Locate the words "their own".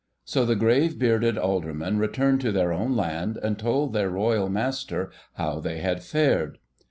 2.51-2.95